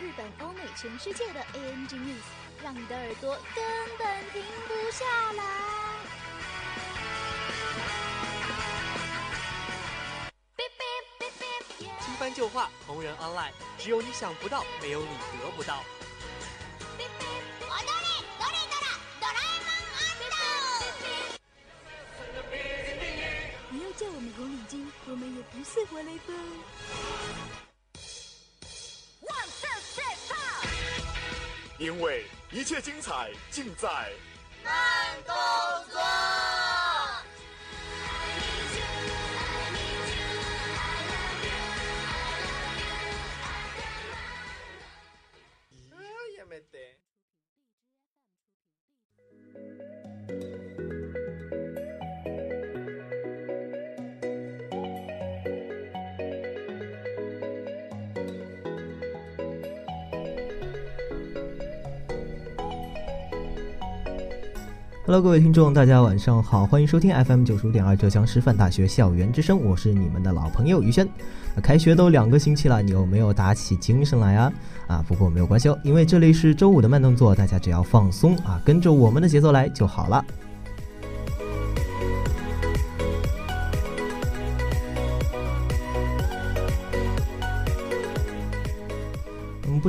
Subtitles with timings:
[0.00, 2.24] 日本、欧美、全世界的 ANG News，
[2.62, 3.64] 让你的耳朵根
[3.98, 5.44] 本停不下来。
[12.00, 15.08] 新番旧话，同人 online，只有你想不到，没有你
[15.42, 15.84] 得不到。
[23.96, 27.63] 叫我们红领巾，我们也不是活雷锋。
[31.78, 33.88] 因为一切精彩尽在
[34.62, 34.72] 慢
[35.26, 35.34] 动
[35.90, 36.00] 作。
[65.06, 71.06] Hello，各位听众，大家晚上好，欢迎收听 FM 九十五点二浙江师范大学校园之声，我是你们的老朋友于轩。
[71.62, 74.52] 开学都两个星期了，你有没有打起精神来啊？
[74.86, 80.24] 啊，不过没有关系哦，因为这里是周五的慢动作，大家只要放松啊，跟着我们的节奏来就好了。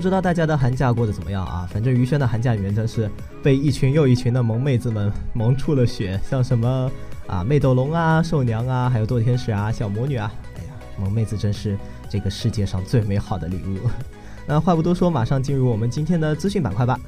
[0.05, 1.67] 知道大家的寒假过得怎么样啊？
[1.67, 3.09] 反正于轩的寒假里面真是
[3.41, 6.91] 被一群又一群的萌妹子们萌出了血，像什么
[7.25, 11.75] 啊魅斗龙啊、兽娘啊，还有堕天使啊、小魔女啊，哎呀，萌妹子真是
[12.07, 13.79] 这个世界上最美好的礼物。
[14.45, 16.99] 那话不多说，马上进入我们今天的资讯板块吧。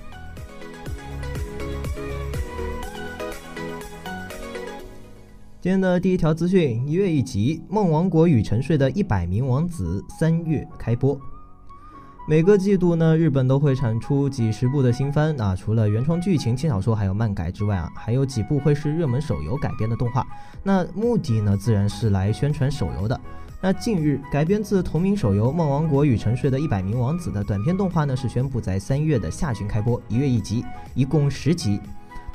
[5.62, 11.16] 今天的第一条资讯：一月一集《梦王国与沉睡的一百名王子》三月开播。
[12.30, 15.56] 每个季度呢，日本都会产出几十部的新番啊。
[15.56, 20.28] 除了原创剧情、轻小说还有漫改之外啊，还有几部会是热门手游改编的动画。
[20.62, 23.18] 那目的呢，自然是来宣传手游的。
[23.62, 30.66] 那近日，改编自同名手游《梦王国与沉睡的一百名王子》的短片动画呢，是宣布在三月的下旬开播，一月一集，
[30.96, 31.80] 一共十集。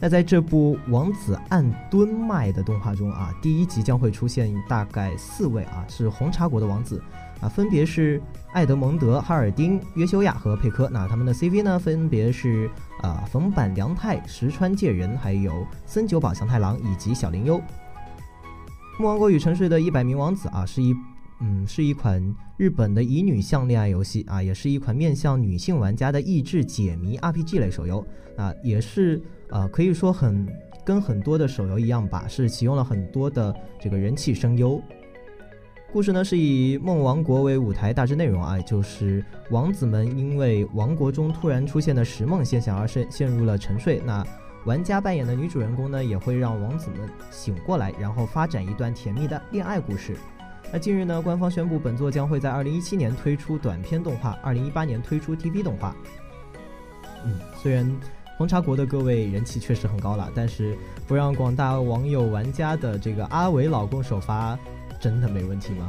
[0.01, 7.01] 那在这部王子按吨卖的动画中啊，第一集将会出现大概四位啊，是红茶国的王子。
[7.43, 8.23] 啊，分别是
[8.53, 10.89] 艾德蒙德、哈尔丁、约修亚和佩科。
[10.89, 12.71] 那他们的 CV 呢，分别是
[13.03, 17.59] 啊冯坂良太、石川介人，还有森久保祥太郎以及小林优。
[18.99, 20.95] 《木王国与沉睡的一百名王子》啊，是一
[21.41, 22.23] 嗯是一款
[22.57, 30.47] 日本的乙女向恋爱游戏啊，也是一款面向女性玩家的益智解谜 RPG 类手游啊，也是呃可以说很
[30.85, 34.81] 跟很多的手游一样吧，是启用了很多的这个人气声优。
[35.93, 44.01] 故事呢是以梦王国为舞台，大致内容啊就是王子们因为王国中突然出现的食梦现象而陷陷入了沉睡。
[44.03, 44.25] 那
[44.65, 50.17] 玩家扮演的女主人公呢也会让王子们醒过来，然后发展一段甜蜜的恋爱故事。
[50.73, 55.95] 那近日呢，官方宣布本作将会在二零一七年推出短片动画，二零一八年推出 TV 动画。
[57.27, 57.95] 嗯，虽然
[58.39, 60.75] 红茶国的各位人气确实很高了，但是
[61.07, 64.59] 不让广大网友玩家的这个阿伟老公首发。
[65.03, 65.89] 真的没问题吗？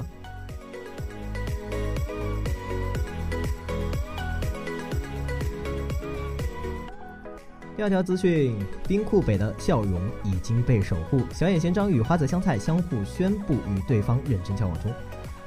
[7.78, 8.58] 第二条资讯：
[8.88, 11.22] 冰库北的笑容已经被守护。
[11.32, 14.92] 小野贤章与花泽香菜相互宣布与对方认真交往中。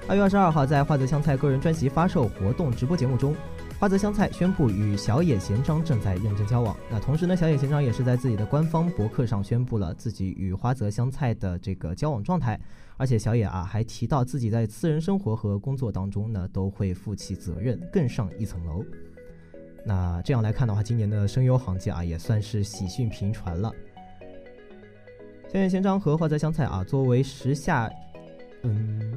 [0.07, 3.35] 二月二十二号，在花泽香菜个人专辑发售活动直播节目中，
[3.79, 6.75] 花泽香菜宣布与小野贤章正在认真交往。
[6.91, 12.59] 那同时呢，小野贤章也是在自己的官方博客上宣布了自己与花泽香菜的这个交往状态。
[12.97, 18.83] 而且小野啊还提到自己在私人生活和工作当中呢都会负起责任，更上一层楼。
[19.85, 23.71] 那这样来看的话，今年的声优行界啊也算是喜讯频传了。
[25.53, 27.91] 小野贤章和花泽香菜啊作为时下，
[28.63, 29.15] 嗯，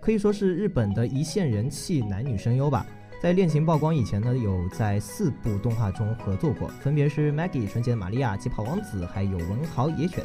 [0.00, 2.84] 可以说是日本的一线人气男女声优吧。
[3.24, 10.22] 在恋情曝光以前呢，有在四部动画中合作过，分别是《Maggie 纯洁的玛利亚》《疾跑王子》还有《文豪野犬》。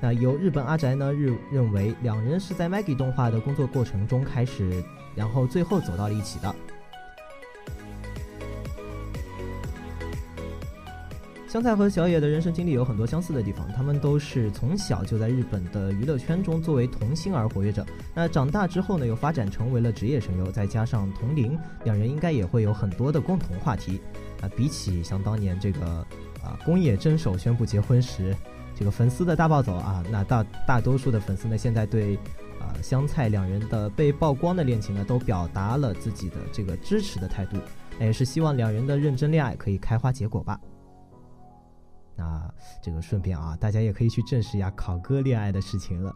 [0.00, 4.82] 那由日本阿宅呢日认为两人是在 Maggie 动画的工作过程中开始，
[5.14, 6.52] 然后最后走到了一起的。
[11.52, 17.84] 香菜和小野的人生经历有很多相似的地方，他们都是从小就在日本的娱乐圈中作为童星而活跃着。
[18.14, 24.00] 那长大之后呢，又发展成为了职业声优，再加上同龄，两人应该也会有很多的共同话题。
[24.40, 25.84] 啊，比起像当年这个
[26.42, 28.34] 啊宫野真守宣布结婚时，
[28.74, 32.16] 这个粉丝的大暴走啊，那大大多数的粉丝呢，现在对
[32.58, 37.58] 啊香菜两人的被曝光的恋情呢，都表达了自己的这个支持的态度，
[37.98, 40.58] 那也是希望两人的认真恋爱可以开花结果吧。
[42.82, 46.14] 这个顺便啊，大家也可以去证实一下考哥恋爱的事情了。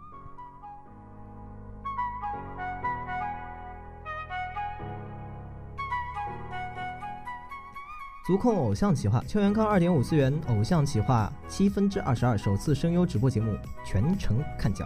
[8.26, 14.84] 足控偶像企划，邱元康二点五次元偶像企划七分之二十二首次声优直播节目全程看脚。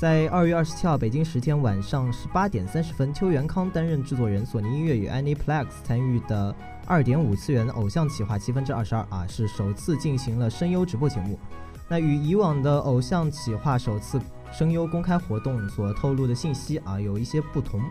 [0.00, 6.56] 在二月二十七号北京时间晚上十八点三十分，邱元康担任制作人，索尼音乐与 Aniplex 参与的。
[6.86, 11.38] 二点五次元偶像企划七分之二十二啊，是首次进行了声优直播节目。
[11.86, 14.18] 那与以往的偶像企划首次
[14.50, 17.82] 声优公开活动所透露的信息啊，有一些不同。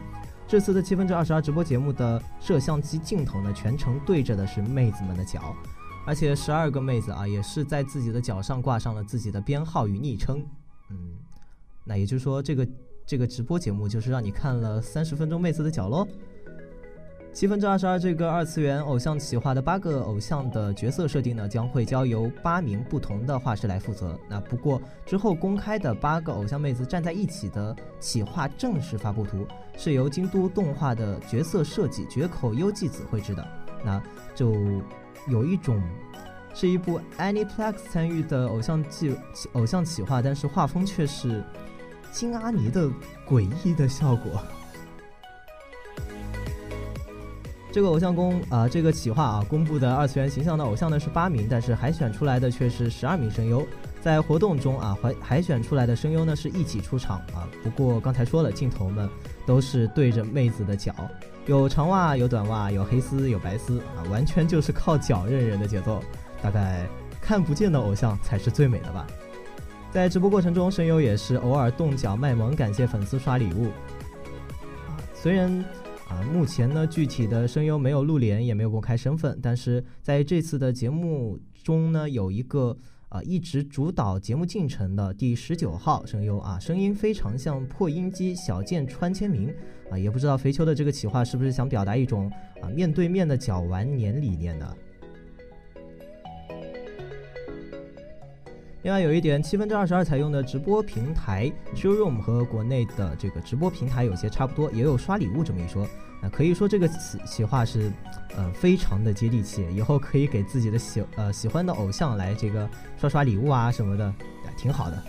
[0.47, 5.55] 这次的七分之二十二直播节目的摄像机镜头呢，全程对着的是妹子们的脚，
[6.07, 10.43] 而且十二个妹子啊，也是在自己的脚上挂上了自己的编号与昵称。
[11.89, 12.67] 那也就是说，这个
[13.03, 16.07] 这个直播节目就是让你看了三十分钟妹子的脚喽。
[17.33, 24.19] 七分之二十二这个二次元偶像企划的八个偶像的角色设定呢，将会交由八名不同的画师来负责。
[24.29, 33.47] 那不过之后公开的八个偶像妹子站在一起的企划正式发布图，是由京都动画的角色设计绝口优纪子绘制的。
[33.83, 33.99] 那
[34.35, 34.53] 就
[35.27, 35.81] 有一种
[36.53, 39.15] 是一部 Aniplex 参与的偶像计
[39.53, 41.43] 偶像企划，但是画风却是
[42.11, 42.89] 金阿尼的
[43.27, 44.41] 诡异的效果。
[47.71, 53.65] 这个偶像公啊，这个企划啊，公布的二次元形象的偶像呢是八名，但是海选出来的却是十二名声优。
[54.01, 57.47] 在活动中啊，海海选出来的声优呢是一起出场啊。
[57.63, 59.07] 不过刚才说了，镜头们
[59.45, 60.95] 都是对着妹子的脚，
[61.45, 66.01] 有长袜，有短袜，有黑丝，有白丝啊，完全就是靠脚认人的节奏。
[66.41, 66.87] 大概
[67.21, 69.05] 看不见的偶像才是最美的吧。
[69.91, 73.65] 在直播过程中，声优也是偶尔动脚卖萌，感谢粉丝刷礼物
[74.87, 74.97] 啊。
[75.13, 75.63] 虽然。
[76.09, 79.37] 啊，目前呢，具体的声优没有露脸，也没有公开身份。
[79.43, 82.75] 但是在这次的节目中呢，有一个
[83.09, 89.53] 啊，一直主导节目进程的第十九号声优啊，声音非常像破音机小剑川千明
[89.91, 92.27] 啊，也不知道肥秋的这个企划是不是想表达一种
[92.59, 94.75] 啊面对面的脚玩年理念呢？
[98.81, 105.85] 另外有一点，七分之二十二采用的直播平台 Showroom 和国内的这个直播平台有些差不多，也有刷礼物这么一说。
[106.21, 107.91] 那可以说这个企企划是，
[108.37, 114.13] 呃，非常的接地气，以后可以给自己的喜呃喜欢的偶像来这个刷刷礼物啊什么的，
[114.57, 115.03] 挺好的。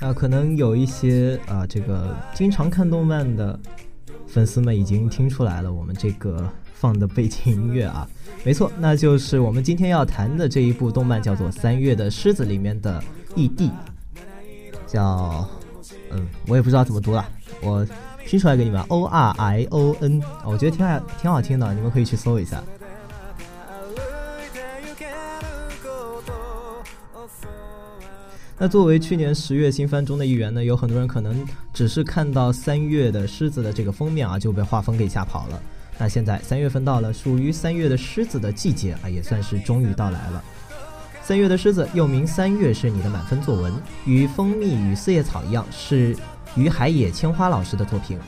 [0.00, 3.58] 啊，可能有一些啊，这个经常看动漫的
[4.26, 8.08] 粉丝们已经听出来了，我们这个放的背景音乐啊，
[8.44, 13.02] 没错，那就是我们今天要谈的这一部动漫，叫做《三月的狮子》里面的
[13.36, 13.70] ED，
[14.86, 15.46] 叫
[16.10, 17.28] 嗯，我也不知道怎么读了，
[17.62, 17.86] 我
[18.24, 22.62] 拼出来给你们，O R I O N，我觉得挺好，挺好听的，你们可以去搜一下。
[28.62, 35.58] 那作为去年十月新番中的一员呢，有很多人可能只是看到三月的狮子的这个封面啊，就被画风给吓跑了。
[35.96, 40.44] 那现在三月份到了，属于三月的狮子的季节啊，也算是终于到来了。
[41.22, 43.72] 三月的狮子又名三月是你的满分作文，
[44.04, 46.14] 与蜂蜜与四叶草一样，是
[46.54, 48.18] 于海野千花老师的作品。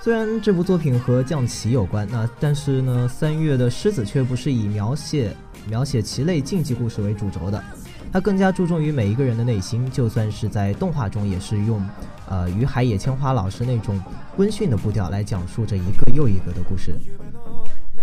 [0.00, 5.36] 虽然这部作品和降旗有关，那但是呢，三月的狮子却不是以描写。
[5.68, 7.62] 描写棋类竞技故事为主轴的，
[8.12, 9.90] 它更加注重于每一个人的内心。
[9.90, 11.82] 就算是在动画中，也是用，
[12.28, 14.00] 呃，于海野千花老师那种
[14.36, 16.94] 温驯的步调来讲述着一个又一个的故事。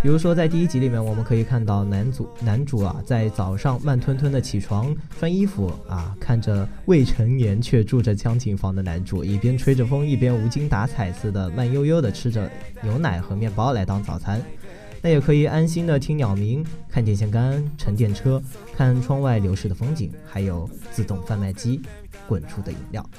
[0.04, 12.50] 比如说，在第一集里面，我们可以看到男主男主啊，在早上慢吞吞的起床、穿衣服啊，看着未成年却住着江景房的男主，一边吹着风，一边无精打采似的慢悠悠的吃着
[12.82, 14.42] 牛奶和面包来当早餐。
[15.02, 18.42] 那也可以安心的听鸟鸣，看电线杆、乘电车，
[18.76, 21.82] 看窗外流逝的风景，还有自动贩卖机
[22.28, 23.10] 滚出的饮料。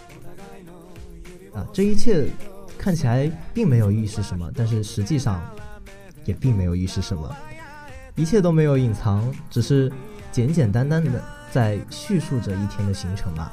[1.53, 2.27] 啊，这一切
[2.79, 5.43] 看起来并没有预示什么，但是实际上。
[6.25, 7.37] 也并没有预示什么，
[8.15, 9.91] 一切都没有隐藏，只是
[10.31, 11.21] 简简单单的
[11.51, 13.53] 在叙述着一天的行程吧。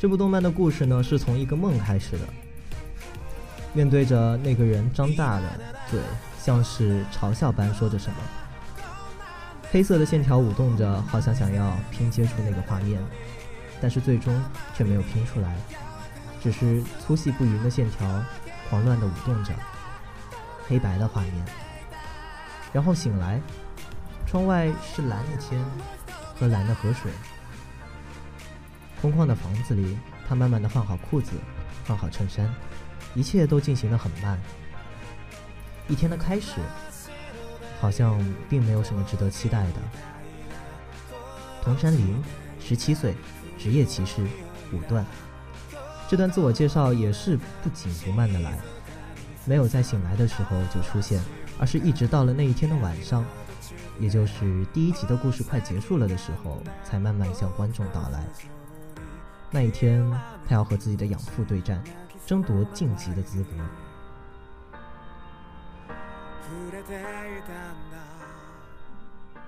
[0.00, 2.24] 这部动漫的故事呢，是从一个梦开始的。
[3.74, 5.46] 面对着那个人张大的
[5.90, 6.00] 嘴，
[6.38, 8.16] 像是嘲笑般说着什么，
[9.70, 12.98] 黑色的线条舞动着，好像想要拼接出那个画面。
[13.78, 14.34] 但是最终
[14.74, 15.54] 却没有拼出来，
[16.42, 18.24] 只是粗细不匀的线条
[18.70, 19.52] 狂乱地舞动着，
[20.66, 21.34] 黑白的画面。
[22.72, 23.38] 然后醒来，
[24.26, 25.62] 窗外是蓝的天
[26.38, 27.12] 和蓝的河水。
[29.00, 29.96] 空旷的房子里，
[30.28, 31.32] 他慢慢地换好裤子，
[31.86, 32.52] 换好衬衫，
[33.14, 34.38] 一切都进行得很慢。
[35.88, 36.60] 一天的开始，
[37.80, 39.74] 好像并没有什么值得期待的。
[41.62, 42.22] 桐山林，
[42.60, 43.14] 十七岁。
[43.62, 44.26] 职业骑士
[44.72, 45.04] 五段，
[46.08, 48.58] 这段自我介绍也是不紧不慢的来，
[49.44, 51.22] 没有在醒来的时候就出现，
[51.58, 53.22] 而是一直到了那一天的晚上，
[53.98, 58.24] 也就是第一集的故事快结束了的时候，才慢慢向观众道来。
[59.50, 60.08] 那一天，
[60.46, 61.82] 他要和自己的养父对战，
[62.24, 63.50] 争夺晋级的资格。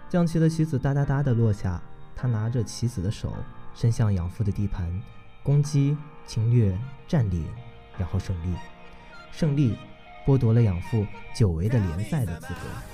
[0.08, 1.80] 将棋的棋子哒哒哒的落下，
[2.16, 3.32] 他拿着棋子的手。
[3.74, 5.00] 伸向养父的地盘，
[5.42, 6.78] 攻击、侵略、
[7.08, 7.48] 占领，
[7.96, 8.54] 然后胜利。
[9.30, 9.78] 胜利
[10.26, 12.91] 剥夺了养父久违的联赛的资格。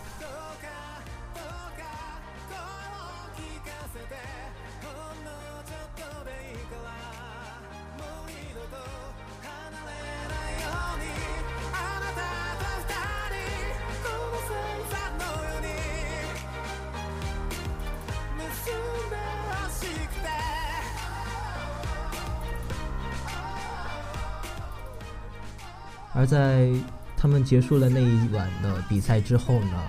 [26.14, 26.70] 而在
[27.16, 29.82] 他们结束了那一晚的比赛之后呢，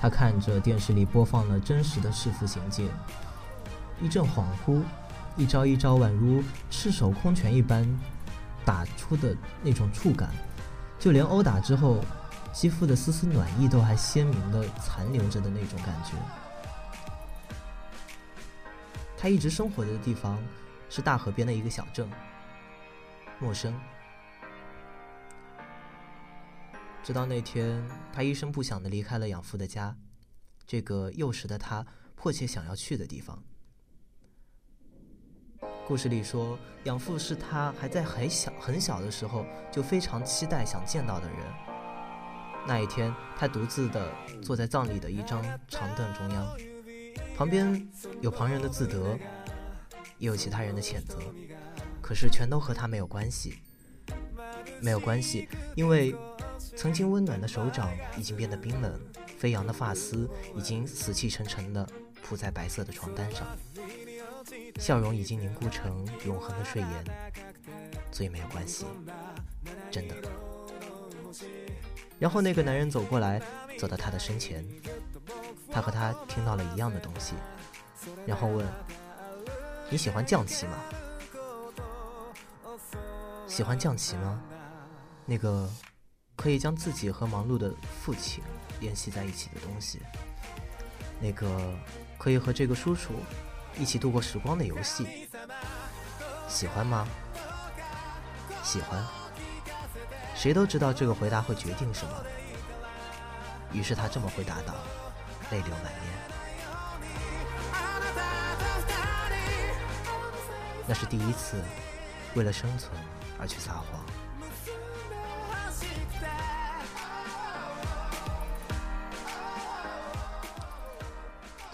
[0.00, 2.88] 他看着电视里播放了真实的弑父行径，
[4.00, 4.82] 一阵恍惚，
[5.36, 7.86] 一招一招宛如赤手空拳一般
[8.64, 10.30] 打出的那种触感，
[10.98, 11.98] 就连殴打之后
[12.52, 16.12] 肌肤的丝丝暖意都还鲜明的残留着的那种感觉。
[19.18, 20.38] 他一直生活的地方
[20.88, 22.08] 是大河边的一个小镇，
[23.38, 23.74] 陌生。
[27.02, 29.96] 直到那天，他一声不响的离开了养父的家，
[30.66, 33.42] 这个幼时的他迫切想要去的地方。
[35.86, 41.38] 故事里说，养父是他还在很小很小的时候就非常期待想见到的人。
[42.66, 46.46] 那一天，他独自的坐在葬礼的一张长凳中央，
[47.34, 47.88] 旁边
[48.20, 49.18] 有旁人的自得，
[50.18, 51.18] 也有其他人的谴责，
[52.02, 53.58] 可是全都和他没有关系，
[54.82, 56.14] 没有关系，因为。
[56.76, 58.98] 曾经温暖的手掌已经变得冰冷，
[59.38, 61.86] 飞扬的发丝已经死气沉沉地
[62.22, 63.46] 铺在白色的床单上，
[64.78, 67.04] 笑容已经凝固成永恒的睡颜，
[68.10, 68.86] 所以没有关系，
[69.90, 70.14] 真的。
[72.18, 73.42] 然后那个男人走过来，
[73.78, 74.66] 走到他的身前，
[75.70, 77.34] 他和他听到了一样的东西，
[78.26, 78.66] 然后问
[79.90, 80.78] ：“你喜欢将棋吗？
[83.46, 84.42] 喜欢将棋吗？
[85.26, 85.68] 那个。”
[86.40, 87.70] 可以将自己和忙碌的
[88.00, 88.42] 父亲
[88.80, 90.00] 联系在一起的东西，
[91.20, 91.74] 那个
[92.16, 93.12] 可以和这个叔叔
[93.78, 95.28] 一起度过时光的游戏，
[96.48, 97.06] 喜欢吗？
[98.62, 99.04] 喜欢。
[100.34, 102.24] 谁都知道这个回答会决定什么，
[103.70, 104.74] 于是他这么回答道，
[105.50, 106.02] 泪流满面。
[110.86, 111.62] 那是第一次，
[112.34, 112.90] 为了生存
[113.38, 114.02] 而去撒谎。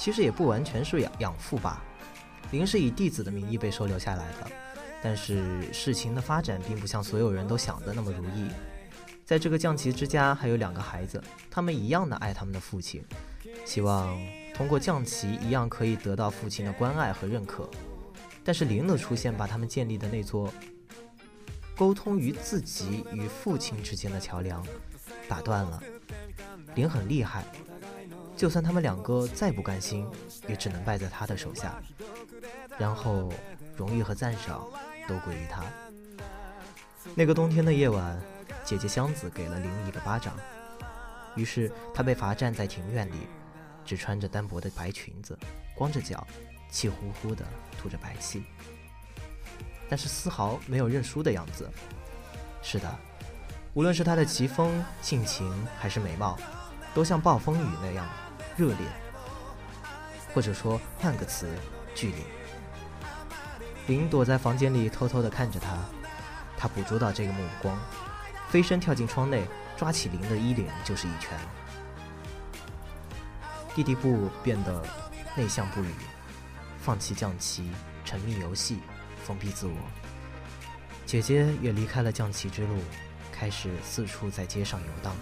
[0.07, 1.83] 其实也不完全是养养父吧，
[2.53, 4.49] 林是以弟子的名义被收留下来的，
[5.03, 8.49] 但是事情的发展并不像所有人都想的那么如意。
[9.25, 11.21] 在这个将棋之家还有两个孩子，
[11.51, 13.05] 他们一样的爱他们的父亲，
[13.65, 14.17] 希望
[14.55, 17.69] 通过将棋一样可以得到父亲的关爱和认可。
[18.45, 20.55] 但是灵的出现把他们建立的那座
[21.77, 24.65] 沟通于自己与父亲之间的桥梁
[25.29, 25.83] 打断了。
[26.77, 27.45] 灵很厉害，
[28.37, 30.07] 就算他们两个再不甘心，
[30.47, 31.81] 也只能败在他的手下，
[32.79, 33.33] 然后
[33.75, 34.67] 荣誉和赞赏
[35.09, 35.65] 都归于他。
[37.15, 38.21] 那个冬天的夜晚，
[38.65, 40.37] 姐姐香子给了灵一个巴掌，
[41.35, 43.27] 于是她被罚站在庭院里，
[43.85, 45.39] 只穿着单薄的白裙子，
[45.75, 46.27] 光着脚。
[46.69, 47.47] 气呼呼的
[47.79, 48.43] 吐着白气，
[49.89, 51.71] 但是丝毫没有认输的样子。
[52.61, 52.93] 是的，
[53.73, 56.37] 无论是他的奇风、性情还是美貌，
[56.93, 58.05] 都像暴风雨那样
[58.57, 58.79] 热烈，
[60.33, 61.47] 或者说换个词，
[61.95, 62.19] 剧烈。
[63.87, 65.79] 林躲在房间里偷偷地看着他，
[66.57, 67.79] 他捕捉到这个目光，
[68.49, 69.47] 飞身跳进窗内，
[69.77, 71.39] 抓起林的衣领就是一拳。
[73.75, 74.83] 弟弟不变得
[75.37, 75.93] 内向不语。
[76.81, 77.71] 放弃象棋，
[78.05, 78.79] 沉迷游戏，
[79.25, 79.75] 封闭自我。
[81.05, 82.79] 姐姐也离开了象棋之路，
[83.31, 85.15] 开始四处在街上游荡。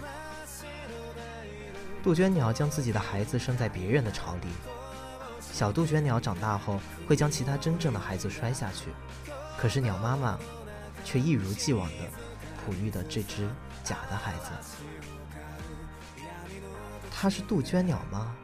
[2.05, 4.47] 杜鹃鸟将自己的孩子生在别人的巢里，
[5.41, 8.93] 小杜鹃鸟长大后会将其他真正的孩子摔下去，
[9.57, 10.37] 可是鸟妈妈
[11.03, 11.95] 却一如既往的
[12.63, 13.49] 哺育的这只
[13.83, 14.51] 假的孩子。
[17.09, 18.35] 它是杜鹃鸟吗？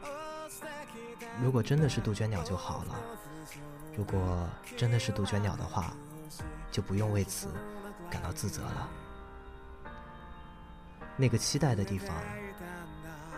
[1.40, 2.96] 如果真的是杜鹃鸟就好了。
[3.96, 4.44] 如果
[4.76, 5.94] 真的是杜鹃鸟的话，
[6.72, 7.46] 就不用为此
[8.10, 8.88] 感到自责了。
[11.16, 12.08] 那个期待的地方，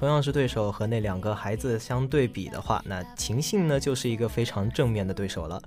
[0.00, 5.60] 同样是对手和那两个孩子相对比的话，那秦信呢就是一个非常正面的对手了。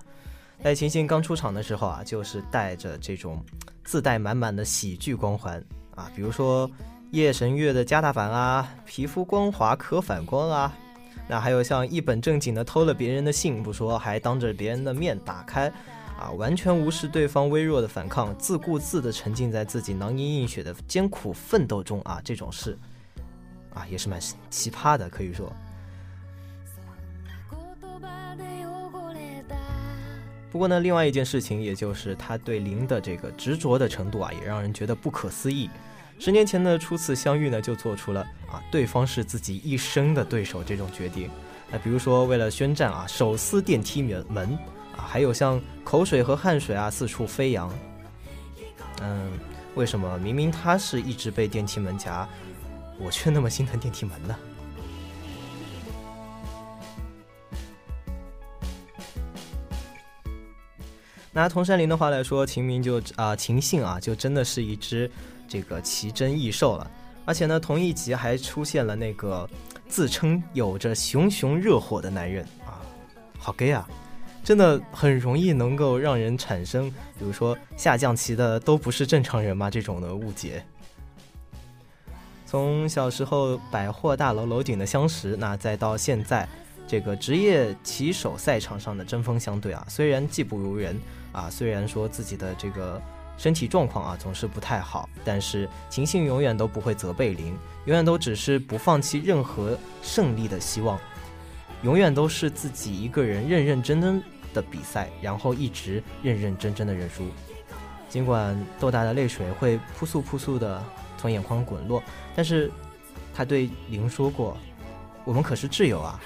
[0.64, 3.46] 在秦信刚出场的时候啊，就是带着这种
[3.84, 6.68] 自带满满的喜剧光环啊，比如说
[7.12, 10.76] 夜神月的加大版啊，皮肤光滑可反光啊，
[11.28, 15.72] 那还有像一本正经的偷了别人的信不说，还当着别人的面打开
[16.18, 22.76] 啊，完全无视对方微弱的反抗，自顾自的沉浸在自己囊萤映雪的艰苦奋斗中啊，这种事。
[23.74, 25.52] 啊，也是蛮奇葩的，可以说。
[30.52, 35.68] 不过呢，另外一件事情，也就是他对林的这个执着的程度啊，也让人觉得不可思议。
[36.20, 41.28] 十年前的初次相遇呢，就做出了啊，对方是自己一生的对手这种决定。
[41.72, 44.50] 那比如说，为了宣战啊，手撕电梯门门
[44.96, 47.68] 啊，还有像口水和汗水啊四处飞扬。
[49.02, 49.32] 嗯，
[49.74, 52.30] 为什么明明他是一直被电梯门夹？
[53.00, 54.36] 我却那么心疼电梯门呢。
[61.32, 65.10] 拿桐山林的话来说，秦明就啊秦信啊，就真的是一只
[65.48, 66.92] 这个奇珍异兽了。
[67.26, 69.50] 而且呢，同一集还出现了那个
[69.88, 72.82] 自称有着熊熊热火的男人啊，
[73.40, 73.88] 好 gay 啊！
[74.44, 79.72] 真的很容易能够让人产生，比如说下降棋的都不是正常人吗？
[79.72, 80.64] 这种的误解。
[82.54, 86.48] 从小时候百货大楼楼顶的相识，那再到现在
[86.88, 90.96] 这个职业棋手赛场上的针锋相对啊，虽然技不如人
[91.32, 93.02] 啊，虽然说自己的这个
[93.40, 101.00] 身体状况啊总是不太好，但是秦信永远都不会责备林，永远都只是不放弃任何胜利的希望，
[101.82, 107.24] 永远都是自己一个人认认真真的比赛，然后一直认认真真的认输，
[108.10, 110.80] 尽管豆大的泪水会扑簌扑簌的。
[111.24, 112.04] 从眼眶滚落，
[112.36, 112.70] 但是
[113.34, 114.58] 他对林说过
[115.24, 116.20] ：“我们可是挚友啊。”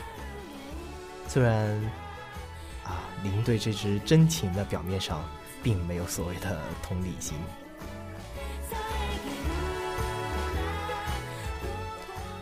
[1.29, 1.69] 虽然
[2.83, 5.21] 啊，林对这只真情的表面上
[5.61, 7.37] 并没有所谓的同理心。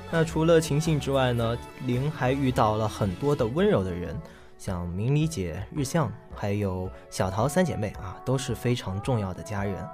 [0.09, 4.17] 那除了情信之外呢，林还遇到了很多的温柔的人，
[4.57, 9.85] 像明理姐、日向，还有小桃三姐妹啊，都是非常重要的家人。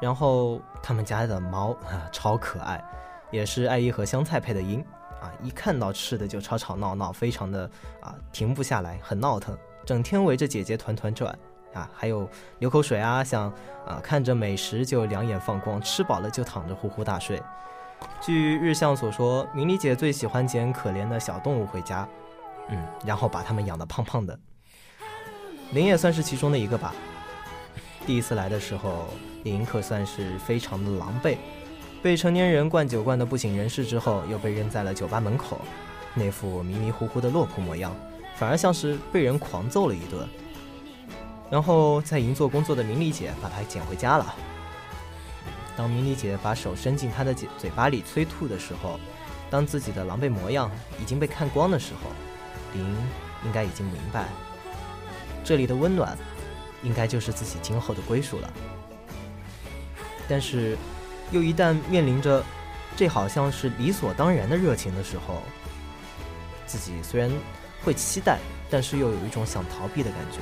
[0.00, 2.82] 然后他们家的猫啊超可爱，
[3.30, 4.84] 也是爱一和香菜配的音
[5.20, 7.68] 啊，一看到吃的就吵吵闹闹，非常的
[8.00, 11.36] 啊停不下来，很闹腾，整天围着姐姐团团转
[11.74, 12.30] 啊，还有
[12.60, 13.52] 流口水啊，想
[13.84, 17.42] 啊看着美食就两眼放光，吃饱了就躺着呼呼大睡。
[18.20, 22.08] 据日向所说，明理姐最喜欢捡可怜的小动物回家，
[22.68, 24.38] 嗯，然后把它们养得胖胖的。
[25.72, 26.94] 林也算是其中的一个吧。
[28.06, 29.08] 第一次来的时候。
[29.50, 31.36] 林可算是非常的狼狈，
[32.02, 35.60] 被成年人灌酒灌得不省人事之后，又被扔在了酒吧门口，
[36.14, 37.94] 那副迷迷糊糊的落魄模样，
[38.36, 40.28] 反而像是被人狂揍了一顿。
[41.50, 44.34] 然后在银座工作的明理姐把他捡回家了。
[45.76, 49.00] 当明理姐把手伸进他的嘴嘴巴里催吐的时候，
[49.48, 52.10] 当自己的狼狈模样已经被看光的时候，
[52.74, 52.84] 林
[53.46, 54.26] 应该已经明白，
[55.42, 56.18] 这里的温暖，
[56.82, 58.52] 应该就是自己今后的归属了。
[60.28, 60.76] 但是，
[61.32, 62.44] 又一旦面临着
[62.94, 65.42] 这好像是理所当然的热情的时候，
[66.66, 67.30] 自己虽然
[67.82, 68.38] 会期待，
[68.68, 70.38] 但是又有一种想逃避的感觉。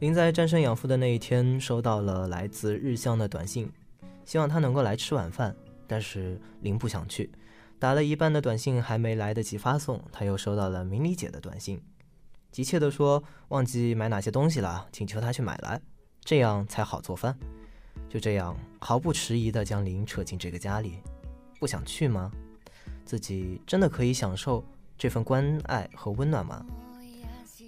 [0.00, 3.72] 林在战胜养父的那一天，收到了来自日向的短信，
[4.26, 5.56] 希望他能够来吃晚饭，
[5.88, 7.30] 但是林不想去。
[7.84, 11.78] 打了一半的短信还没来得及发送，他又收到了明理姐的短信，
[12.50, 15.78] 急切地说忘记买哪些东西了，请求他去买来，
[16.24, 17.38] 这样才好做饭。
[18.08, 20.94] 就这样毫不迟疑地将林扯进这个家里，
[21.60, 22.32] 不想去吗？
[23.04, 24.64] 自己真的可以享受
[24.96, 26.64] 这份关爱和温暖吗？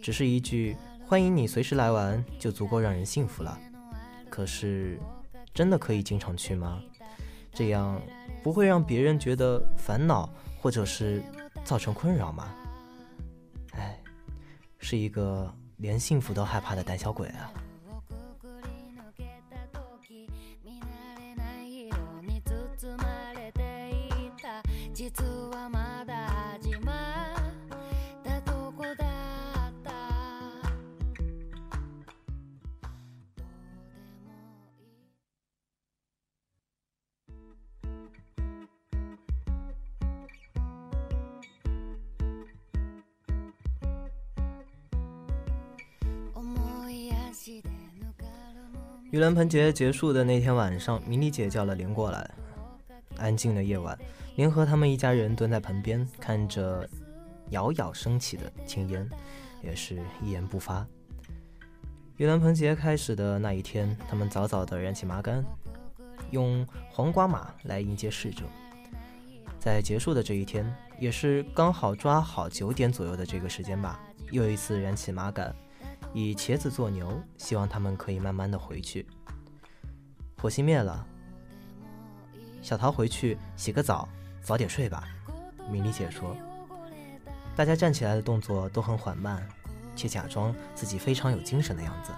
[0.03, 0.75] 只是一句
[1.05, 3.61] 欢迎你随时来玩就足够让人幸福了，
[4.31, 4.99] 可是
[5.53, 6.83] 真的可以经常去吗？
[7.57, 7.99] 这样
[8.43, 10.29] 不会让别人觉得烦恼，
[10.61, 11.23] 或者是
[11.65, 12.55] 造成困扰吗？
[13.73, 13.99] 哎，
[14.79, 17.51] 是一个连幸福都害怕的胆小鬼啊！
[49.17, 52.31] 盂兰盆节结束的那天晚上，明理姐叫了林过来。
[53.17, 53.99] 安静的夜晚，
[54.35, 56.87] 林和他们一家人蹲在盆边，看着
[57.49, 59.09] 袅袅升起的青烟，
[59.63, 60.87] 也是一言不发。
[62.19, 65.43] 盂兰盆节开始的那一天，他们早早的燃起麻杆，
[66.31, 68.43] 用黄瓜马来迎接逝者。
[69.59, 73.99] 在结束的这一天，也是刚好抓好九点左右的这个时间吧，
[74.31, 75.57] 又一次燃起麻杆。
[76.19, 79.07] 以茄子做牛，希望他们可以慢慢的回去。
[80.41, 81.07] 火熄灭了，
[82.63, 84.09] 小桃回去洗个澡，
[84.41, 85.07] 早点睡吧。
[85.71, 86.35] 米莉姐说。
[87.55, 89.47] 大家站起来的动作都很缓慢，
[89.95, 92.11] 且假装自己非常有精神的样子。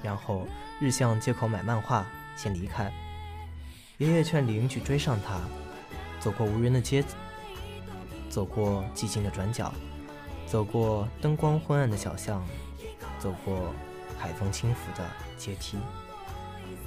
[0.00, 0.46] 然后
[0.80, 2.92] 日向借口买漫画先离开，
[3.98, 5.40] 爷爷劝林去追上他，
[6.20, 7.04] 走过无人的街，
[8.30, 9.74] 走过寂静的转角。
[10.52, 12.46] 走过灯光昏暗的小巷，
[13.18, 13.72] 走过
[14.18, 15.78] 海风轻拂的阶梯，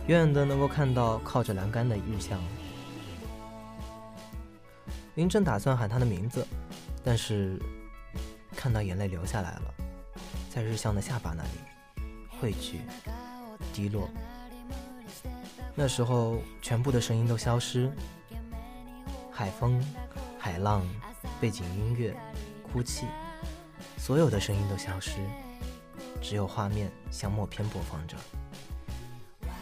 [0.06, 2.40] 远远的能够看到靠着栏杆的日向。
[5.16, 6.46] 林正打算喊他的名字，
[7.04, 7.60] 但是
[8.56, 9.74] 看到眼泪流下来了，
[10.48, 11.50] 在日向的下巴那里
[12.40, 12.82] 汇聚、
[13.74, 14.08] 滴落。
[15.74, 17.92] 那时候，全部的声音都消失，
[19.32, 19.84] 海风、
[20.38, 20.88] 海浪、
[21.42, 22.16] 背景音乐、
[22.62, 23.08] 哭泣。
[24.06, 25.14] 所有的声音都消失，
[26.22, 28.16] 只有画面像默片播放着，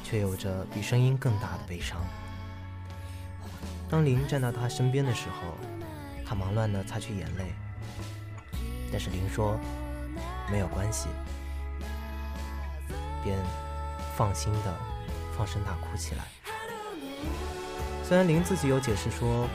[0.03, 1.97] 却有着比声音更大的悲伤。
[3.89, 5.53] 当林站到他身边的时候，
[6.25, 7.53] 他忙乱地擦去眼泪，
[8.91, 9.57] 但是林说
[10.51, 11.07] 没有关系，
[13.23, 13.37] 便
[14.17, 14.77] 放心地
[15.37, 16.25] 放声大哭起来。
[18.03, 19.47] 虽然林自己有解释说，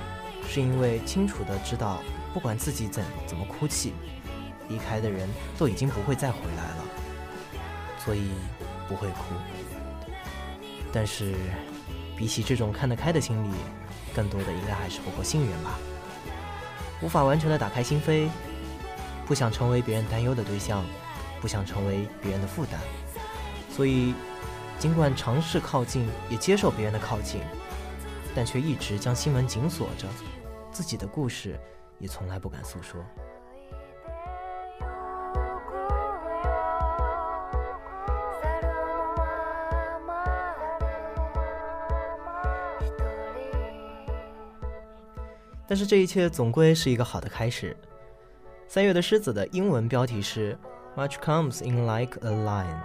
[0.49, 1.99] 是因为清楚地知道，
[2.33, 3.93] 不管自己怎怎么哭泣。
[4.69, 5.29] 离开的人
[5.59, 6.85] 都已经不会再回来了，
[7.99, 8.31] 所以
[8.89, 9.35] 不会哭。
[10.93, 11.35] 但是，
[12.17, 13.55] 比起这种看得开的心理，
[14.15, 15.79] 更多的应该还是不够幸运吧。
[17.01, 18.29] 无法完全的打开心扉，
[19.27, 20.85] 不想成为别人担忧的对象，
[21.41, 22.81] 不想成为别人的负担，
[23.71, 24.15] 所以
[24.79, 27.41] 尽管尝试靠近，也接受别人的靠近，
[28.35, 30.09] 但却一直将心门紧锁着，
[30.73, 31.61] 自己的故事
[31.99, 33.05] 也从来不敢诉说。
[45.69, 47.77] 但是这一切总归是一个好的开始。
[48.67, 50.59] 三月的狮子的英文标题是
[50.97, 52.81] “Much comes in like a lion”。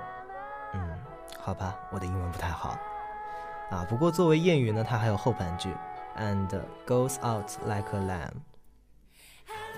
[0.73, 0.99] 嗯，
[1.39, 2.77] 好吧，我的英文不太好
[3.71, 3.85] 啊。
[3.89, 5.69] 不过作为谚语呢，它还有后半句
[6.17, 6.49] “and
[6.85, 8.33] goes out like a lamb”。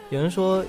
[0.10, 0.66] 有人说，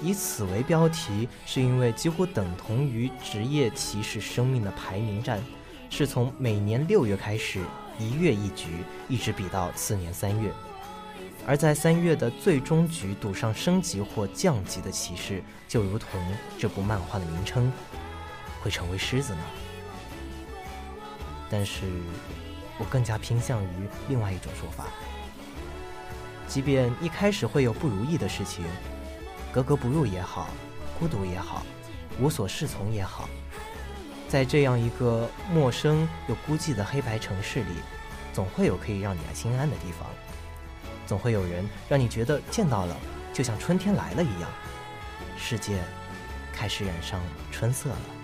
[0.00, 5.40] 以此为标题，是因为几乎等同于职业骑士生命的排名战，
[5.88, 7.64] 是从每年六月开始，
[7.98, 10.52] 一月一局，一直比到次年三月。
[11.46, 16.20] 而在三月的最终局赌上升级或降级的骑士，就如同
[16.58, 17.72] 这部漫画的名称，
[18.62, 19.40] 会成为狮子呢？
[21.50, 21.86] 但是，
[22.78, 23.68] 我更加偏向于
[24.08, 24.86] 另外一种说法。
[26.46, 28.64] 即便一开始会有不如意的事情，
[29.50, 30.50] 格格不入也好，
[30.98, 31.64] 孤独也好，
[32.20, 33.28] 无所适从也好，
[34.28, 37.74] 在这样一个陌生又孤寂的黑白城市里，
[38.32, 40.08] 总会有可以让你来心安的地方。
[41.10, 42.96] 总会有人让你觉得见到了，
[43.32, 44.48] 就像春天来了一样，
[45.36, 45.82] 世界
[46.52, 47.20] 开始染上
[47.50, 48.19] 春色了。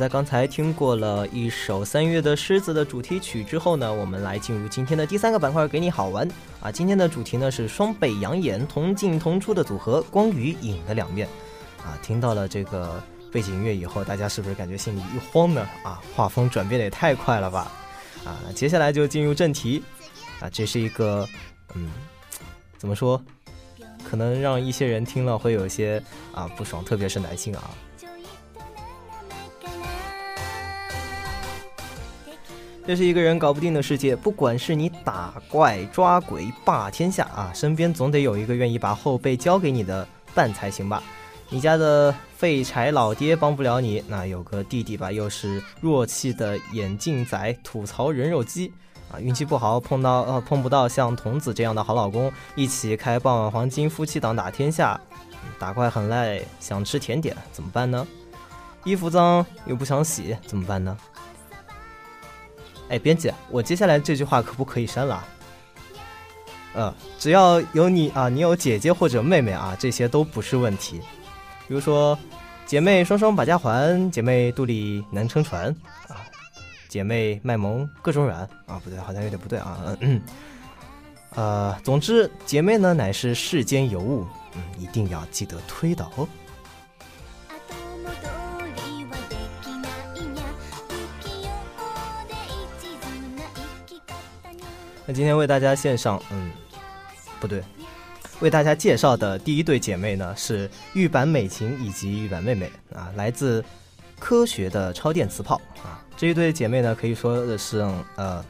[0.00, 6.26] 在刚才听过了一首三月的狮子的主题曲之后呢，我们来进入今天的第三个板块，给你好玩
[6.58, 6.72] 啊！
[6.72, 11.28] 今天的主题呢是双北养眼、同进同出的组合光与影的两面
[11.84, 12.00] 啊！
[12.02, 12.98] 听到了这个
[13.30, 15.68] 背景音乐以后，大家是不是感觉心里一慌呢？
[15.82, 17.70] 啊，画风转变的也太快了吧！
[18.24, 19.82] 啊，接下来就进入正题
[20.40, 21.28] 啊，这是一个
[21.74, 21.90] 嗯，
[22.78, 23.22] 怎么说？
[24.02, 27.70] 可能让一些人听了会有些啊不爽，特别是男性啊。
[32.86, 41.02] 这是一个人搞不定的世界，不管是你打怪、抓鬼、霸天下啊，身边总得有一个愿意把后背交给你的伴才行吧。
[41.50, 48.72] 你家的废柴老爹帮不了你，那有个弟弟吧，又是弱气的眼镜仔，吐槽人肉机
[49.12, 55.00] 啊，运气不好碰到呃碰不到像童子这样的好老公，一起开傍晚黄金夫妻档打天下，
[55.58, 58.04] 打怪很累，想吃甜点怎么办呢？
[58.84, 60.96] 衣服脏又不想洗怎么办呢？
[62.90, 65.24] 哎，编辑，我接下来这句话可不可以删了？
[66.74, 71.00] 呃，只要有你啊，你有姐姐或者妹妹啊，这些都不是问题。
[71.66, 72.18] 比如说，
[72.66, 75.68] 姐妹双双把家还，姐妹肚里能撑船
[76.08, 76.18] 啊，
[76.88, 79.78] 姐妹卖萌各种软啊，不对，好像有点不对啊。
[80.00, 80.20] 嗯，
[81.36, 86.28] 呃，总之，姐妹呢乃是世间尤物，嗯，一定要记得推导哦。
[95.10, 96.52] 那今天为大家献上，嗯，
[97.40, 97.64] 不对，
[98.38, 103.64] 为大家介绍的第一对姐妹呢是玉版美琴以及玉版妹妹啊，来自
[104.20, 107.84] 科学的超电磁炮啊，这一对姐妹呢可以说的是
[108.14, 108.44] 呃，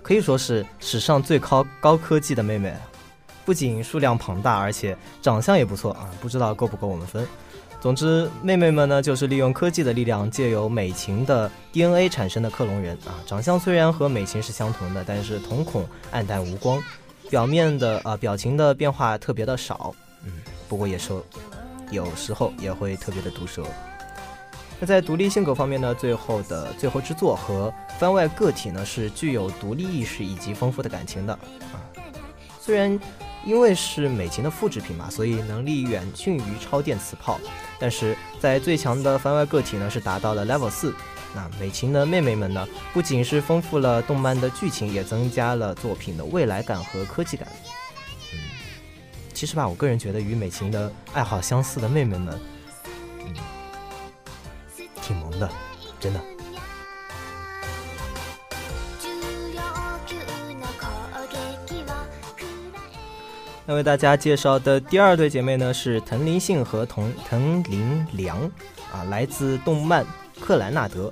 [0.00, 2.72] 可以说是史上最高高科技的妹妹，
[3.44, 7.26] 不仅数量庞大，而且长相也不错啊，不知道够不够我们分。
[7.80, 13.16] 总之，妹妹们呢，就是利用科技的力量，借由美琴的 DNA 产生的克隆人啊。
[13.24, 16.82] 长相虽然和美琴是相同的，但是瞳孔暗淡无光，
[17.30, 19.94] 表面的啊表情的变化特别的少。
[20.26, 20.32] 嗯，
[20.68, 21.24] 不过也说，
[21.90, 23.64] 有时候也会特别的毒舌。
[24.78, 31.80] 那在独立性格方面呢，最后的最后之作和番外个体呢，是具有独立意识以及丰富的感情的啊。
[32.60, 33.00] 虽然。
[33.44, 37.40] 因为是美琴的复制品嘛，所以能力远逊于超电磁炮。
[37.78, 40.94] 但是在最强的番外个体呢，是达到了 level 四。
[41.34, 47.48] 那美琴的妹妹们呢，不仅是丰富了动漫的剧情，也增加了作品的未来感和科技感。
[48.32, 48.38] 嗯，
[49.32, 52.40] 其实吧，我个人觉得与美琴的爱好相似的妹妹们，
[53.24, 53.34] 嗯，
[55.00, 55.48] 挺萌的，
[56.00, 56.20] 真的。
[63.70, 68.36] 那为大家介绍的第二对姐妹呢，是藤林杏和藤藤林良，
[68.92, 70.04] 啊，来自动漫
[70.40, 71.06] 《克兰纳德》。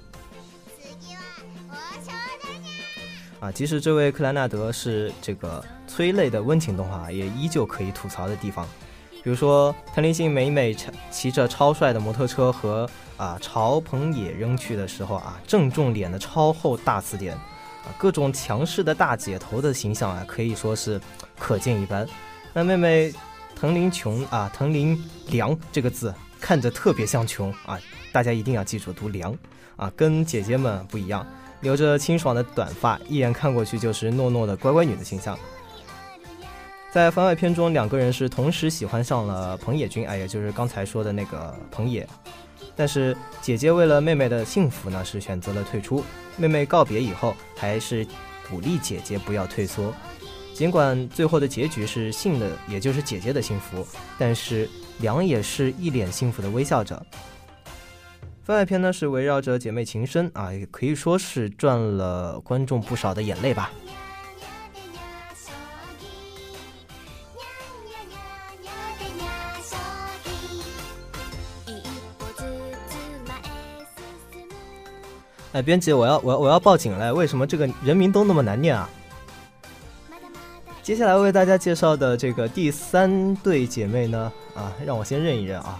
[3.39, 8.67] 啊，即使这位克兰纳德是这个催泪的温情动画，也依旧可以吐槽的地方。
[9.23, 10.77] 比如说，藤林杏每每
[11.13, 21.01] 骑着超帅的摩托车和啊朝彭野扔去的时候啊，正中脸的超厚大词典，啊，各种强势的大姐头的形象啊，可以说是
[21.39, 22.05] 可见一斑。
[22.59, 23.15] 那妹妹
[23.55, 27.79] 藤林琼啊，藤林良这个字看着特别像琼啊，
[28.11, 29.33] 大家一定要记住读良
[29.77, 31.25] 啊，跟姐姐们不一样，
[31.61, 35.39] 留着清爽的短发，一眼看过去就是糯糯的乖乖女的形象。
[36.91, 42.05] 在番外篇中，两个人是同时喜欢上了彭野君，哎，也就是刚才说的那个彭野。
[42.75, 46.03] 但是姐姐为了妹妹的幸福呢，是选择了退出。
[46.37, 48.05] 妹妹告别以后，还是
[48.51, 49.95] 鼓励姐姐不要退缩。
[50.59, 53.87] 尽管最后的结局是幸的，也就是姐姐的幸福，
[54.19, 57.01] 但是良也是一脸幸福的微笑着。
[58.43, 63.71] 番外篇呢是围绕着姐妹情深啊，也可以说是赚了观众不少的眼泪吧。
[75.53, 77.15] 哎，编辑，我要我要我要报警了！
[77.15, 78.91] 为什么这个人名都那么难念啊？
[80.89, 85.79] 接下来为大家介绍的这个第三对姐妹呢，啊，让我先认一认啊，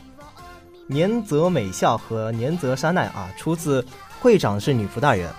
[0.87, 3.83] 年泽美笑和年泽沙奈啊，出自
[4.21, 5.31] 会长是女仆大人。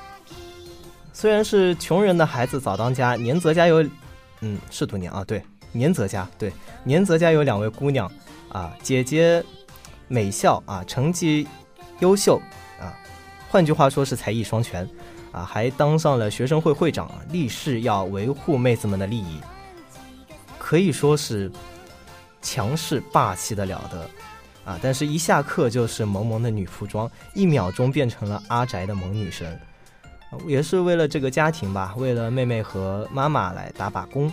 [1.14, 3.88] 虽然是穷人的孩子早当家，年泽家有，
[4.42, 5.40] 嗯，是读年啊，对，
[5.72, 6.52] 年泽家对，
[6.84, 8.12] 年泽家有两位姑娘
[8.52, 9.46] 啊，姐姐
[10.08, 11.48] 美笑啊，成绩
[12.00, 12.42] 优秀
[12.82, 12.90] 啊，
[13.52, 14.90] 换句话说是才艺双全
[15.32, 19.40] 啊，还当上了学生会会长，立誓要维护妹子们的利益。
[20.70, 21.52] 可以说是
[22.44, 24.08] 强势霸气的了得
[24.64, 29.60] 啊，但是一下课就是萌萌的女仆装，一秒钟变成了阿宅的萌女神，
[30.46, 34.32] 也是为了这个家庭吧，为了妹妹和妈妈来打把工。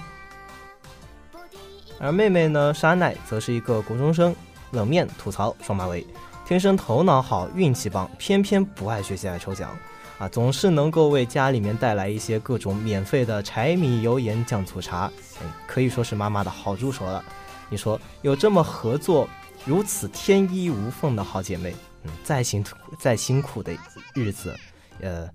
[1.98, 4.36] 而妹妹呢，沙奈则是一个国中生，
[4.72, 6.06] 冷面吐槽双马尾，
[6.46, 9.74] 天生头脑好，运气棒，偏偏不爱学习爱抽奖。
[10.18, 15.10] 啊，总是能够为家里面带来一些各种免费的柴米油盐酱醋茶，
[15.42, 17.22] 嗯，可以说是妈妈的好助手了。
[17.68, 19.28] 你说有这么合作、
[19.64, 22.64] 如此天衣无缝的好姐妹，嗯，再辛
[22.98, 23.76] 再辛苦的
[24.14, 24.56] 日子，
[25.00, 25.28] 呃，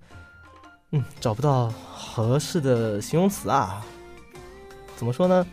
[0.90, 3.84] 嗯，找不到合适的形容词啊。
[4.96, 5.46] 怎么说呢？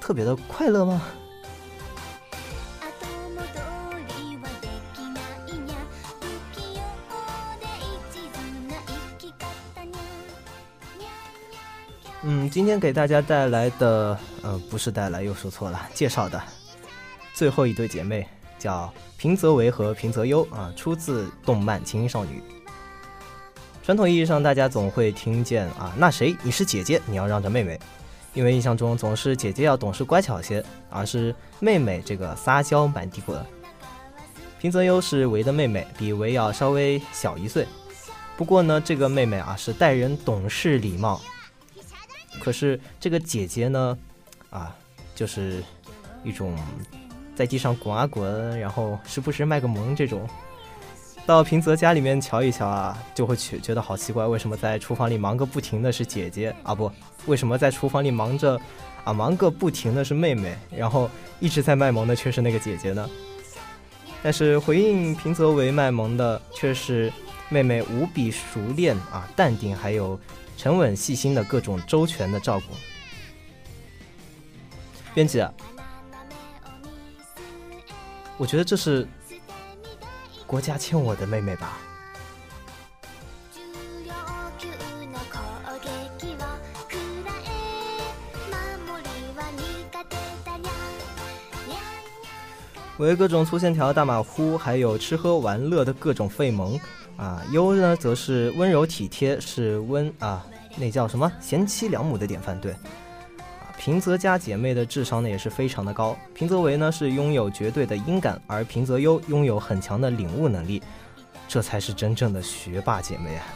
[0.00, 1.02] 特别的快乐吗？
[12.28, 16.42] 嗯，今天给大家带来的，呃，不是带来，又说错了，介绍的
[17.32, 18.26] 最后一对姐妹
[18.58, 22.42] 叫平泽唯和平泽优啊，出自动漫《轻音少女》。
[23.84, 27.78] 传统意义上，大家总会听见啊，那谁，你是姐姐，你要让着妹妹，
[28.34, 33.40] 因为印象中总是姐姐要懂事乖巧些，而是妹妹这个撒娇满地滚。
[34.58, 37.68] 平泽优是唯的妹妹，比唯要稍微小一岁，
[38.36, 41.20] 不过呢，这个妹妹啊是待人懂事礼貌。
[42.40, 43.98] 可是这个姐姐呢，
[44.50, 44.74] 啊，
[45.14, 45.62] 就是
[46.22, 46.56] 一种
[47.34, 50.28] 在地上滚啊滚，然后时不时卖个萌这种。
[51.26, 56.72] 到平泽家里面瞧一瞧啊，就会觉觉得好奇怪，为什么在厨房里忙个不停的是姐姐啊？
[56.72, 56.90] 不，
[57.26, 58.60] 为什么在厨房里忙着
[59.02, 61.10] 啊忙个不停的是妹妹，然后
[61.40, 63.10] 一直在卖萌的却是那个姐姐呢？
[64.22, 67.12] 但是回应平泽为卖萌的却是
[67.48, 70.18] 妹妹无比熟练啊淡定，还有。
[70.56, 72.66] 沉稳细心的各种周全的照顾，
[75.14, 75.44] 编辑，
[78.36, 79.06] 我觉得这是
[80.46, 81.78] 国家欠我的妹妹吧。
[92.98, 96.80] 为各种粗线条、大马虎，还有吃喝玩乐的各种费萌。
[97.16, 100.46] 啊，优呢则是温柔体贴，是温啊，
[100.76, 102.60] 那叫什么贤妻良母的典范。
[102.60, 106.16] 对，啊，平泽家姐妹的智商呢也是非常的高。
[106.34, 110.82] 平泽唯呢是拥有绝对的音感，而平泽优拥有很强的领悟能力，
[111.48, 113.46] 这才是真正的学霸姐妹啊！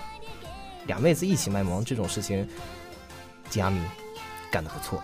[0.86, 2.48] 俩妹子一起卖萌这种事情，
[3.50, 3.80] 吉阿米
[4.50, 5.02] 干得不错。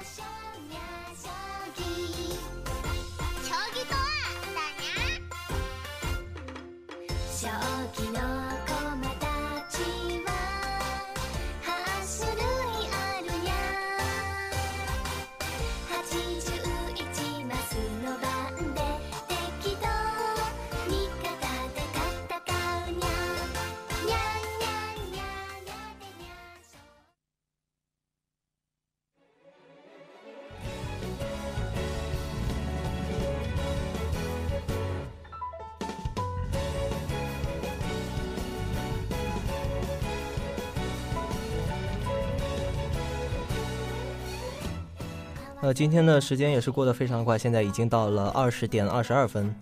[45.67, 49.53] 呃，今天的时间也是过得非常快，现在已经到了二十点二十二分，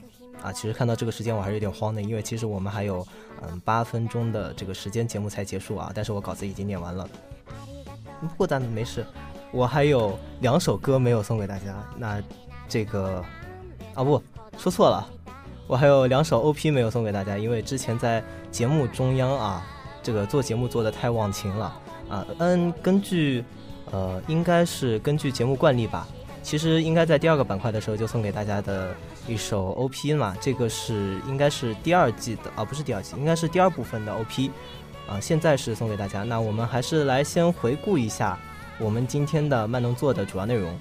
[0.43, 3.03] 啊，其实看到这个时间我还是有点慌的，因为其实我们还有
[3.41, 7.09] 嗯八分钟的这个时间节目才结束啊，但是我稿子已经念完了，
[8.21, 9.03] 不过但没事，
[9.51, 12.23] 我还有两首歌没有送给大家，那
[12.69, 13.25] 这个
[13.95, 14.23] 啊不
[14.59, 15.09] 说错了，
[15.67, 19.67] 我还有两首 OP 没有送给大家，因为之前在节目中央啊，
[20.03, 21.81] 这个做节目做的太忘情了
[22.11, 23.43] 啊，嗯，根据。
[23.95, 26.09] 呃，应该是根据节目惯例吧。
[26.43, 28.93] 其实应该在第二个板块的时候就送给大家的
[29.29, 30.37] 一首 OP 嘛。
[30.41, 34.51] 这个是应该是第二季的啊，不是第二季，应该是第二部分的 OP
[35.09, 35.21] 啊。
[35.21, 36.25] 现在是送给大家。
[36.25, 38.37] 那我们还是来先回顾一下
[38.81, 40.77] 我们今天的慢动作的主要内容。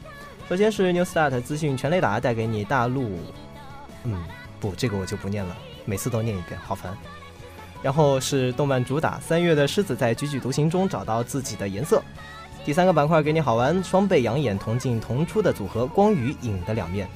[0.50, 3.12] 首先是 New Start 资讯全雷达带给你大陆，
[4.06, 4.22] 嗯，
[4.60, 5.56] 不，这个我就不念了，
[5.86, 6.98] 每次都念一遍，好烦。
[7.84, 12.02] 然后是动漫主打三月的狮子在踽踽独行中找到自己的颜色。
[12.65, 17.09] 第三个板块给你好玩，双倍养眼，同进同出的组合，光与影的两面。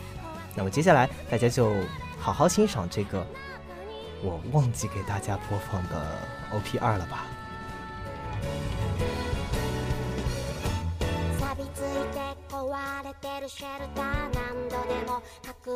[0.55, 1.75] 那么接下来大家就
[2.19, 3.27] 好好欣赏这个
[4.23, 6.19] 我忘记给大家播放的
[6.53, 7.27] OP 二了吧。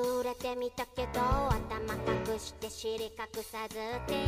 [0.06, 1.98] から決まっ
[4.06, 4.26] て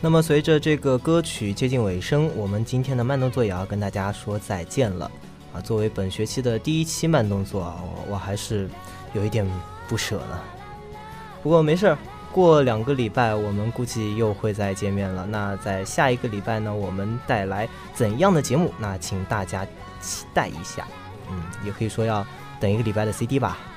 [0.00, 5.10] 那么随着这个歌曲接近尾声，我们今天的慢动作也要跟大家说再见了
[5.54, 5.60] 啊！
[5.62, 8.68] 作为本学期的第一期慢动作啊，我我还是
[9.14, 9.50] 有一点
[9.88, 10.38] 不舍呢。
[11.42, 11.96] 不过没事儿，
[12.30, 15.24] 过两个礼拜我们估计又会再见面了。
[15.24, 18.70] 那在下一个礼拜呢，我们带来怎样的节目？
[18.78, 19.66] 那请大家
[20.02, 20.86] 期待一下，
[21.30, 22.26] 嗯，也可以说要
[22.60, 23.73] 等一个礼拜的 CD 吧。